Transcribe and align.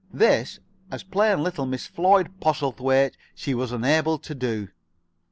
This 0.11 0.59
as 0.89 1.03
plain 1.03 1.43
little 1.43 1.67
Miss 1.67 1.85
Floyd 1.85 2.29
Poselthwaite 2.39 3.15
she 3.35 3.53
was 3.53 3.71
unable 3.71 4.17
to 4.17 4.33
do. 4.33 4.69